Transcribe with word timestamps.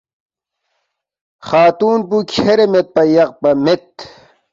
خاتُون 1.47 1.99
پو 2.09 2.17
کھیرے 2.31 2.65
میدپا 2.71 3.03
یقپا 3.15 3.49
مید 3.63 3.85